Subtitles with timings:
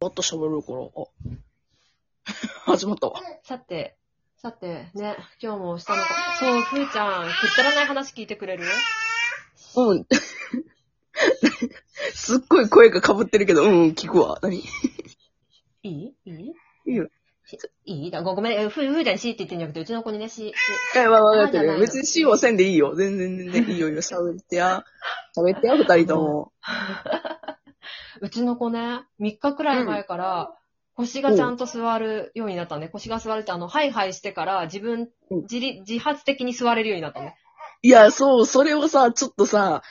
[0.00, 0.80] もっと喋るから、
[2.66, 3.18] あ、 始まったわ。
[3.44, 3.96] さて、
[4.36, 8.64] さて、ね、今日も下の子、そう、ふーちゃん、くったらない話聞いてくれる？
[9.76, 10.06] うん。
[12.12, 14.38] すっごい声が被ってるけど、うん、聞くわ。
[14.42, 14.58] 何？
[15.82, 16.14] いい？
[16.26, 16.52] いい？
[16.88, 17.08] いいよ。
[17.86, 18.10] いい？
[18.10, 20.52] だごごめん、えふ、ふーちゃんにしって言ってんじゃなくて、うちの子にね、し、し
[20.98, 22.94] え、わ、わかって別に使用せんでいいよ。
[22.94, 24.02] 全然全然いいよ、いいよ。
[24.02, 24.84] 喋ってや。
[25.34, 26.52] 喋ってや、二人とも。
[28.20, 30.54] うちの子ね、3日くらい前から、
[30.94, 32.88] 腰がちゃんと座るようになったね。
[32.88, 37.36] 腰が座るって、あの、ハイハイしてから、自分、うん自立、自発的に座れるようになったね。
[37.82, 39.82] いや、そう、それをさ、ちょっとさ、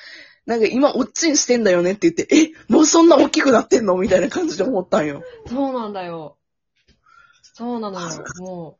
[0.46, 3.98] なんか今、おっちんしてんだよねって言って、え、もうそんな大きくなってんの？
[3.98, 5.24] みたいな感じで思ったんよ。
[5.48, 6.38] そうなんだよ。
[7.42, 8.24] そうなのよ。
[8.40, 8.78] も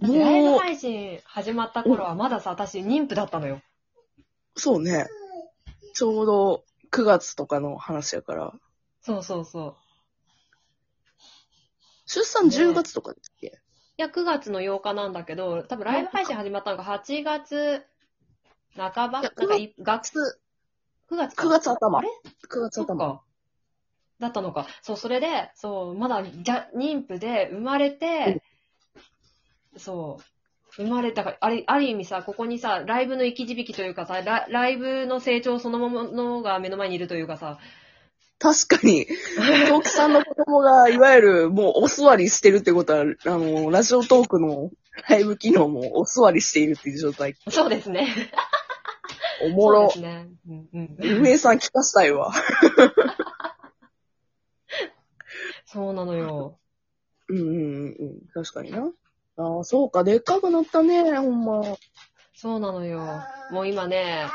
[0.00, 0.06] う。
[0.06, 3.62] もてライブう、配信始まった頃はまださ、私妊婦だったのよ。
[4.56, 5.06] そうね。
[5.94, 8.52] ちょうど9月とかの話やから。
[9.00, 9.76] そうそうそう。
[12.06, 13.50] 出産10月とかだっけ、い
[13.96, 17.82] や、9月の8日なんだけど、多分ライブ配信始まったのが8月
[18.76, 19.20] 半ば？
[19.20, 20.18] いやなんかい、学月
[21.10, 22.08] 9月か9月頭あれ
[22.48, 22.86] ?9 月頭。
[22.86, 23.22] そっか。
[24.20, 24.66] だったのか。
[24.82, 28.42] そう、それで、そう、まだじゃ妊婦で生まれて、
[29.76, 30.24] そう、
[30.76, 37.58] 生まれたから、あるある意味さ、ここにさ、ライブの生き字引というかさ、ラライブの成長そのものが目の前にいるというかさ、
[38.38, 39.06] 確かに、
[39.68, 44.70] トークさんの子供が、いわゆる、もうお座りしてるってことは、あの、ラジオトークの
[45.08, 47.36] ライブ機能もお座りしているっていう状態。
[47.48, 48.08] そうですね。
[49.44, 50.02] おもろそう。
[50.02, 50.28] ですね。
[50.48, 50.96] うんうん。
[51.20, 52.32] 運営さん聞かしたいわ。
[55.64, 56.58] そうなのよ。
[57.28, 58.20] うんうんうんうん。
[58.34, 58.92] 確かにな。
[59.36, 61.76] ああ、そうか、でっかくなったね、ほんま。
[62.34, 63.22] そうなのよ。
[63.50, 64.26] もう今ね、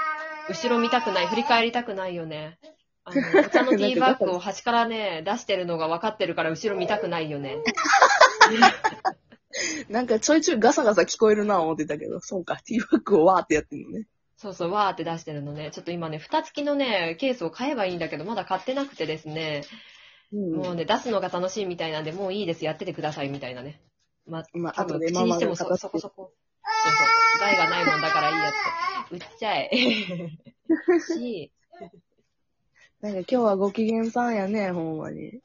[0.49, 2.59] 後ろ見たくない、振り返りたくないよね。
[3.03, 7.57] あの、 お茶のティーバッグを端からね、出してるのが分かってるから後ろ見たくないよね。
[9.89, 14.07] なんかちょいちょいガサガサ聞こえるな思ってたけど、そうか、ティーバッグをわーってやってるのね。
[14.37, 15.71] そうそう、わーって出してるのね。
[15.71, 19.63] ちょっと今ね、蓋付きのね、ケースを買えばいいんだけど、まだ買ってなくてですね、
[20.31, 23.81] うんもうね、出すのが楽しいみたいなんで、もういいです、やっててくださいみたいなね。
[24.29, 26.31] まあ、まあ、多分後で口にしてもそママがそこそこ。
[26.63, 27.07] そうそう。
[27.39, 28.55] 害がないもんだからいいやつ。
[29.11, 29.69] 売っちゃえ。
[30.99, 31.51] し、
[33.01, 35.39] なんか今日はご機嫌さんやね、ほんまに。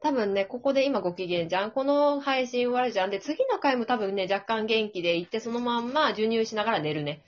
[0.00, 1.70] 多分ね、ここで今ご機嫌じゃん。
[1.72, 3.10] この配信終わるじゃん。
[3.10, 7.22] で、次の回も多分ね、若干元気で行って、そのまんま授乳しながら寝るね。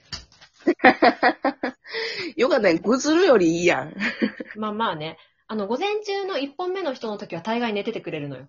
[2.37, 3.95] よかったね、ぐずるよりいいやん。
[4.57, 5.19] まあまあね。
[5.49, 8.49] あの、午前中の1本目の人の時は大概寝ててくれるのよ。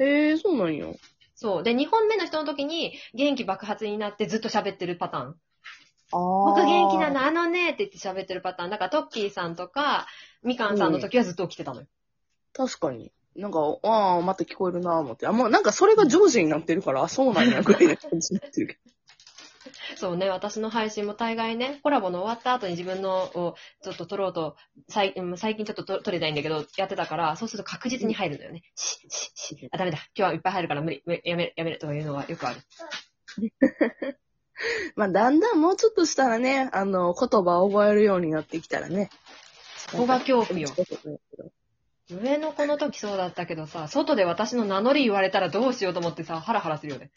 [0.00, 0.96] へえ、そうなんよ。
[1.42, 1.62] そう。
[1.64, 5.36] で、2本目の人の時に元気爆発になってずっと喋ってるパターン。
[6.12, 8.70] 僕元気なの、あのねって言って喋ってるパターン。
[8.70, 10.06] だからトッキーさんとか、
[10.44, 11.86] みかんさんの時はずっと起きてたのよ。
[12.52, 13.10] 確かに。
[13.34, 15.26] なんか、ああ、また聞こえるなぁ思って。
[15.26, 18.78] あ、もうなんかそれが常時になってるから、あ、そうなんや、ぐらいな感じになってるけ
[19.96, 24.56] そうね、私の配信も大概ね、コラボの終わった後に自分のをちょっと撮ろうと、
[24.88, 28.62] 最近ちょっと撮撮れないんだけど、やってたから、そうすると確実に入るんだよね。
[28.74, 29.98] し、し、し、あ、ダメだ。
[30.14, 31.02] 今日はいっぱい入るから無理。
[31.06, 32.60] 無理やめる、やめるとかいうのがよくある。
[32.60, 34.16] ど。
[34.96, 39.10] まあ、だんだんもうちょっとしたらね、あの、言葉を覚えるようになってきたらね。
[39.76, 40.68] そこが恐怖よ。
[40.68, 41.20] よ。
[42.10, 47.10] 上の子の時そうだったけどさ、外で私の名乗り言われたらどうしようと思ってさ、ハラハラするよね。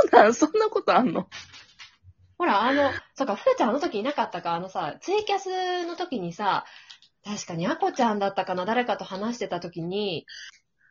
[0.00, 0.34] そうなん？
[0.34, 1.28] そんなことあんの？
[2.38, 6.64] ほら、あの、そっか、ふーちゃんあの時いなかったか、あのさ、ツイキャスの時にさ、
[7.24, 10.26] 確かにあこちゃんだったかな、誰かと話してた時に、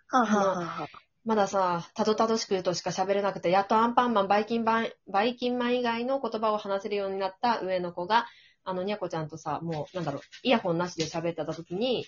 [0.10, 0.88] はあ、はあはあはあ、
[1.26, 8.28] まださ、たどたどしくとしか喋れなくて、やっとアンパンマン、バイキンマン、バイキンマン以外の言葉を話せるようになった上の子が、
[8.64, 12.06] あの、にゃこちゃんとさ、もう、なんだろう、イヤホンなしで喋ってた時に、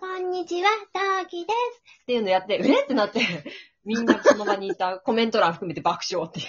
[0.00, 3.20] こんにちは、たーきですっていうのやって、うれってなって、
[3.84, 6.46] みんなその場にいたコメント欄含めて爆笑っていう。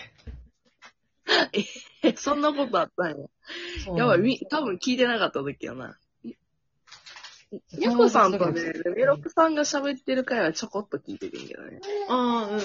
[2.04, 3.96] え、 そんなことあったんや。
[3.96, 5.98] やばい、み、多分聞いてなかった時やな。
[7.80, 11.82] ヤコさんとね、メロクさんが喋ってる回はちょこっと聞いてるんけどね。
[12.08, 12.60] ああ、うん。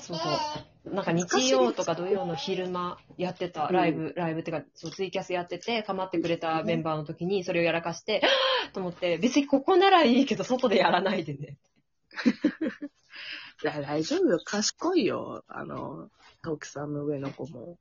[0.00, 0.69] そうそう。
[0.84, 8.22] なんか日曜とか土曜の昼間やってたライブ、ライブってか、そう、ツイキャスやってて、かまってくれたメンバーの時にそれをやらかして、
[8.72, 11.58] と思って、別にここならいいけど、外でやらないでね。
[13.62, 14.40] いや、大丈夫よ。
[14.42, 15.44] 賢いよ。
[15.48, 16.10] あの、
[16.42, 17.78] トキさんの上の子も。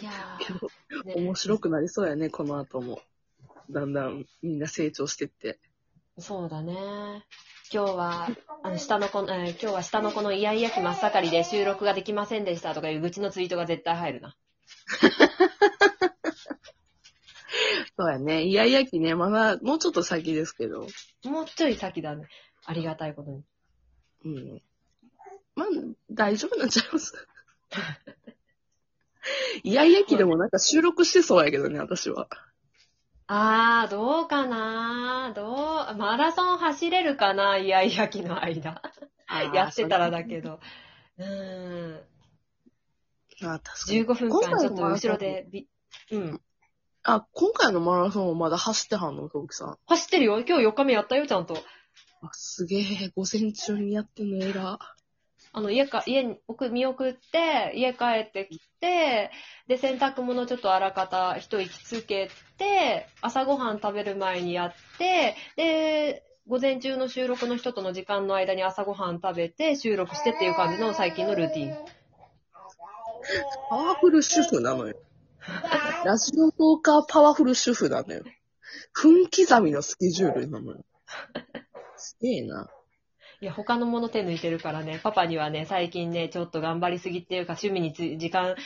[0.00, 3.02] いやけど、ー、ね面白くなりそうやね、この後も。
[3.70, 5.60] だんだんみんな成長してって。
[6.18, 6.74] そうだね。
[7.72, 8.28] 今日は、
[8.62, 14.36] あの、下の子、えー今日は下の子のイヤイヤ期真っ盛りで収録ができませんでしたとかいう愚痴のツイートが絶対入るな。
[17.98, 18.44] そうやね。
[18.44, 20.86] イヤイヤ期ね、まだ、もうちょっと先ですけど。
[21.24, 22.28] もうちょい先だね。
[22.64, 23.42] ありがたいことに。
[24.24, 24.62] うん。
[25.56, 25.66] まあ、
[26.10, 27.12] 大丈夫なんちゃいます？
[29.64, 32.28] イヤイヤ期でもなんか収録してそうやけどね、私は。
[33.26, 35.56] あー、どうかなどう、
[35.96, 38.82] マラソン走れるかなイヤイヤ期の間。
[39.54, 40.60] やってたらだけど。
[41.18, 42.04] うーん。
[43.42, 44.00] あ、確かに。
[44.04, 45.68] 15分間ちょっと後ろでび、
[46.10, 46.40] うん。
[47.02, 49.78] あ、今回のマラソンはまだ走ってはんの、トークさん？
[49.86, 50.38] 走ってるよ。
[50.40, 51.56] 今日4日目やったよ、ちゃんと。
[52.22, 54.78] あ、すげえ、午前中にやってんの、えら。
[55.56, 59.30] あの、家か、家に送見送って、家帰ってきて、
[59.68, 62.28] で、洗濯物ちょっとあらかた一息つけ
[62.58, 71.76] て、朝ごはん食べる前にやって、で、午前中の収録の人との時間の間に朝ごはん食べて、収録してっていう感じの最近のルーティン。
[73.70, 74.96] パワフル主婦なのよ。
[76.04, 78.24] ラジオトーカーパワフル主婦なのよ。
[78.92, 80.84] 分刻みのスケジュールなのよ。
[81.96, 82.68] すげえな。
[83.40, 88.56] いや、他のもの手抜いてるからね、パパにはね、最近ね、ちょっと頑張りすぎっていうか、趣味につ時間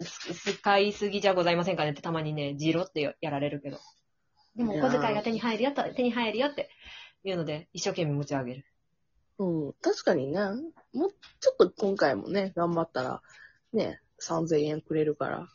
[0.00, 3.78] す使いすぎじゃございませんかねってたまにね、ジロってやられるけど。
[4.56, 6.70] でも、お小遣いが手に入るよと、手に入るよって
[7.24, 8.64] いうので、一生懸命持ち上げる。
[9.38, 9.72] うん。
[9.80, 10.40] 確かにね、
[10.92, 13.22] もうちょっと今回もね、頑張ったら、
[13.72, 15.48] ね、3000円くれるから。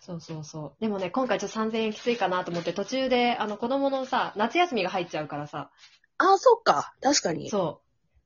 [0.00, 0.82] そうそうそう。
[0.82, 5.70] でもね、今回ちょっと3000円きついかなと思って、途中で、あの、子供のさ、夏休みが入っちゃうからさ、
[6.18, 6.94] あ、そっか。
[7.00, 7.50] 確かに。
[7.50, 7.83] そう。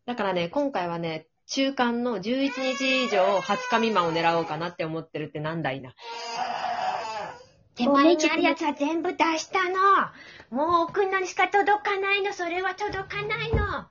[0.08, 5.94] だからね、今回はね、中間の11日以上20日未満を狙おうかなって思ってるってなんだいな。
[7.74, 9.74] 手前にあるやつは全部出したの。
[10.48, 12.32] もう送るのにしか届かないの。
[12.32, 13.80] それは届かないの。
[13.80, 13.88] っ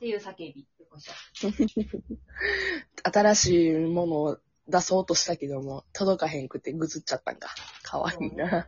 [0.00, 0.66] ていう叫び。
[3.02, 4.38] 新しいものを
[4.68, 7.50] 出そうとしたけども、届かへんくてぐずっちゃったんか。
[7.82, 8.66] かわいいな。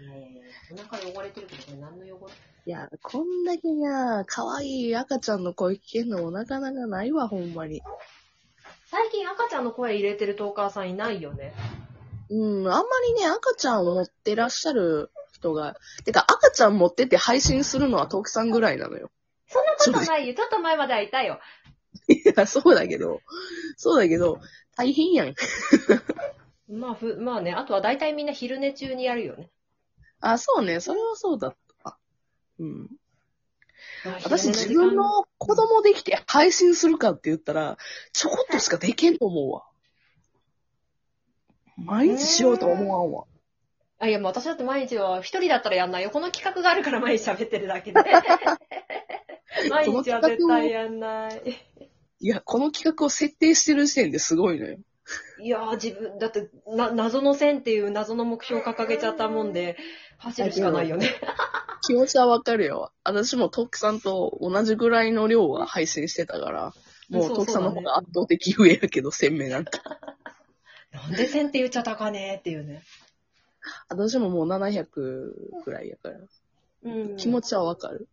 [0.00, 2.53] えー、お腹汚れてるけど、これ何の汚れ？
[2.66, 7.82] いや、こんだけな、かわいい赤ちゃんの声聞けんのもなかなかないわ、ほんまに。
[8.86, 11.52] 最近赤ちゃんの声入れてるトーカーさんいないよね。
[12.30, 15.76] うん、あんまりね、赤ちゃんを持ってらっしゃる人が、
[16.06, 19.10] てか赤ちゃん持ってて配信するのはトークさんぐらいなのよ。
[19.46, 20.34] そんなことないよ。
[20.34, 21.40] ちょっと前まではいたよ。
[22.08, 23.20] いや、そうだけど、
[23.76, 24.40] そうだけど、
[24.74, 25.34] 大変やん。
[26.66, 29.50] まあ、ふ、まあね、あとは大体みんな昼寝中にやるよね。
[30.20, 31.63] あ、そうね、それはそうだった。
[32.58, 32.90] うん。
[34.24, 37.78] 私自分の子供できて配信するかって言ったら、
[38.12, 39.64] ちょこっとしかできんと思うわ。
[41.76, 43.24] 毎日しようとは思わんわ。
[43.98, 46.10] あ、いや、もう私だって毎日は一人だったらやんないよ。
[46.10, 48.00] この企画があるから毎日喋ってるだけで。
[49.70, 51.42] 毎日は絶対やんない。
[52.20, 54.78] いや、この企画を設定してる時点ですごいのよ。
[55.40, 59.76] いやー、自分、だって、な、謎の線っていう謎の目標を掲げちゃったもんで、
[60.18, 61.10] 走るしかないよね。
[61.86, 62.92] 気持ちはわかるよ。
[63.04, 66.72] 私もトックさんと同じぐらいの量は配信してたから、
[67.10, 69.78] もうそうトックさんの方が圧倒的上やけど、鮮明なんて。
[70.92, 72.82] なんで線って言っちゃったかねっていうね。
[73.88, 74.86] 私ももう700
[75.64, 76.18] ぐらいやから。
[76.84, 77.16] うん。
[77.16, 78.08] 気持ちはわかる。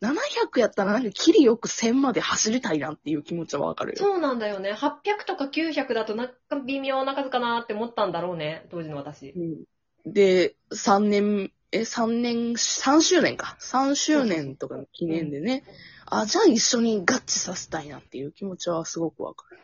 [0.00, 3.96] 700やったらなんかキリよく1000まで走りたいなっていう気持ちはわかるよ。
[3.98, 4.72] そうなんだよね。
[4.72, 8.66] 800とか900だとなんか微妙な数かなって思ったんだろうね。
[8.70, 9.30] 当時の私。
[9.30, 13.56] うん、で、3年、え、3年、3周年か。
[13.60, 15.64] 3周年とかの記念でね。
[16.06, 19.58] あ、じゃあ一緒に合致させたいなっていう気持ちはすごくわかる。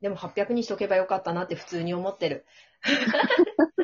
[0.00, 2.44] でも800にしとけばよかったなって普通に思ってる。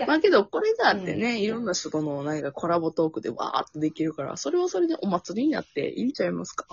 [0.00, 6.66] やまあけど、これがあってね、いろんな人との何かコラボトークでわーっとできるから、それはそれでお祭りになっていいんちゃいますか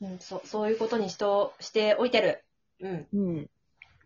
[0.00, 2.44] うん、そ、そういうことにしと、しておいてる。
[2.80, 3.06] うん。
[3.12, 3.50] うん。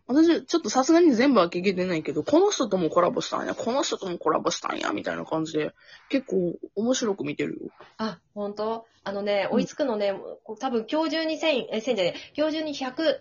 [0.07, 5.71] 私、ちょっとさすがに全部は聞けてないけど、この人ともコラボしたんや、この人ともコラボしたんや、みたいな感じで、
[6.09, 7.71] 結構面白く見てるよ。
[7.97, 8.87] あ、本当？
[9.03, 13.19] あのね、追いつくのね、こう多分今日中に1000、え、1000じゃねえ、今日中に100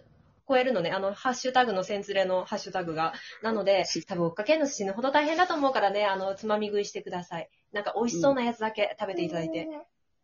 [0.49, 3.12] 超えるのね、あの、ハッシュタグの線連れのハッシュタグが。
[3.43, 7.50] なので、多分追っかけるの死ぬほど大変だと思うからね、あの、つまみ食いしてください。
[7.73, 9.69] なんか美味しそうなやつだけ食べていただいて。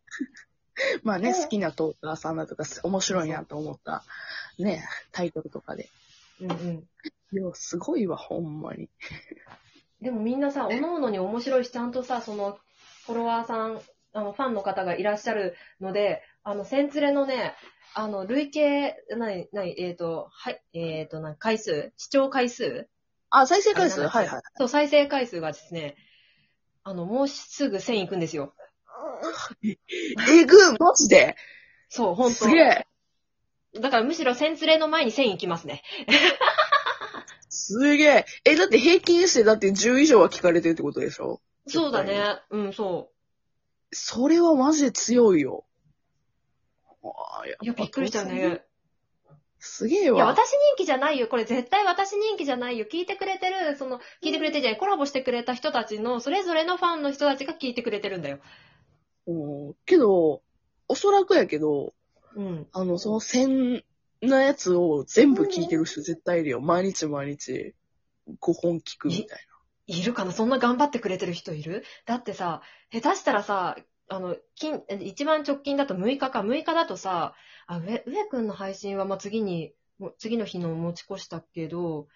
[1.03, 4.03] まあね、好きなトーカーさんだとか、面白いなと思った、
[4.57, 5.89] ね、タイトルとかで。
[6.41, 6.87] うんうん。
[7.31, 8.89] いや、すごいわ、ほんまに。
[10.01, 12.57] でもみんなさ、おのおのに面白いし、ちゃんとさ、その、
[13.05, 13.81] フォロワーさん、
[14.13, 17.55] あの、ファンの方がいらっしゃるので、あの、線連れのね、
[17.95, 21.91] あの、累計、なに、なに、えっ、と、はい、えっ、と、な回数？
[21.97, 22.87] 視聴回数？
[23.31, 24.01] あ、再生回数？
[24.01, 24.41] はいはい。
[24.55, 25.95] そう、再生回数がですね、
[26.83, 28.53] あの、もうすぐ1000いくんですよ。
[30.29, 31.35] えぐマジで？
[31.89, 32.35] そう、ほんと。
[32.35, 32.87] すげえ
[33.79, 35.81] だからむしろ線連れの前に1000いきますね。
[37.49, 38.25] すげえ。
[38.45, 41.41] え、だって平均してだって10以上は聞かれてるってことでしょ？
[41.67, 42.23] そうだね。
[42.51, 43.09] うん、そ
[43.91, 45.65] それはマジで強いよ。
[47.61, 48.63] いや、びっくりしたね。
[49.59, 50.25] すげえいや、わ。
[50.25, 51.27] 私人気じゃないよ。
[51.27, 52.85] これ絶対私人気じゃないよ。
[52.91, 58.39] 聞いてくれてる、その、聞いてくれてるじゃない、コラボしてくれた人たちの、それぞれのファンの人たちが聞いてくれてるんだよ。
[59.27, 60.43] うんけど、
[60.87, 61.93] おそらくやけど、
[62.35, 62.67] うん。
[62.71, 63.83] あの、その1000
[64.21, 66.61] のやつを全部聞いてる人絶対いるよ。
[66.61, 67.73] 毎日毎日
[68.27, 69.47] 5本聞くみたい
[69.87, 70.31] いるかな？
[70.31, 71.83] そんな頑張ってくれてる人いる？
[72.05, 77.33] だってさ、下手したらさ、あの、近、一番直近だと6日か、6日だとさ、
[77.67, 79.73] あ、上、上くんの配信はまあ、次に、
[80.17, 82.07] 次の日の持ち越したけど、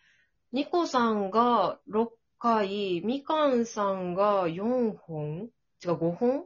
[0.51, 5.49] ニコさんが6回、みかんさんが4本
[5.83, 6.45] 違う、5本？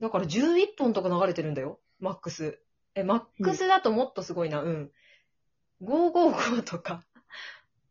[0.00, 1.80] だから11本とか流れてるんだよ。
[2.00, 2.60] マックス。
[2.94, 4.62] え、マックスだともっとすごいな。
[4.62, 4.90] うん。
[5.82, 7.04] 555とか。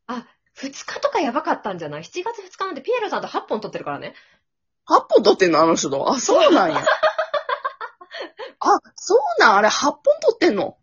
[0.07, 4.13] あ、2日とかやばかったんじゃない ?7 月2日なんてピエロさんと8本撮ってるからね。
[4.87, 4.97] な。
[4.97, 6.11] 8本撮ってんのあの人と？
[6.11, 6.77] あ、そうなんや。
[8.59, 9.55] あ、そうなん？
[9.57, 10.77] あれ8本撮ってんの？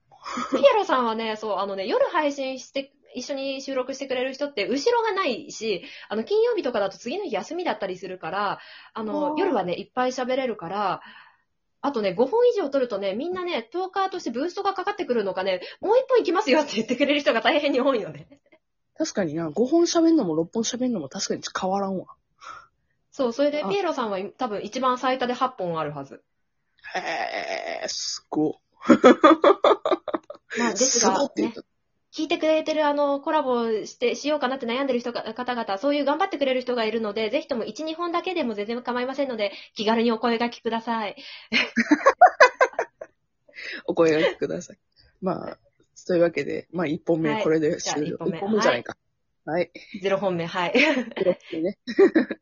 [0.51, 8.61] ピエロさんはね、そう、あのね、夜配信して、一緒に収録してくれる人って後ろがないし、あの、金曜日とかだと次の日休みだったりするから、あ
[8.95, 11.01] あの、ー夜はね、いっぱい喋れるから、
[11.83, 18.29] あとね、5本以上撮るとね、みんなね、トーカーとしてブーストがかかってくるのかね、もう1本行きますよって言ってくれる人が大変に多いのね。
[18.97, 22.07] 確かにな、5本喋んのも6本喋んのも確かに変わらんわ。
[23.21, 26.23] そう、それであピエロさんは多分一番最多で8本あるはず。
[26.95, 28.61] へえ、すご。
[30.59, 31.61] まあ、ですがねた。
[32.13, 41.15] 聞いてくれてるあの、コラボして、しようかなって悩んでる人が、方々、そういう頑張ってくれる人がいるので、ぜひとも1、2本だけでも全然構いませんので、気軽にお声掛けください。
[43.87, 44.79] お声掛けください。
[45.21, 45.59] まあ、
[46.07, 48.09] というわけで、まあ1本はい目これで終了。
[48.09, 48.97] じゃあ一本目一本目じゃないか。
[49.45, 49.71] はい。
[50.03, 50.75] 0本目、はい。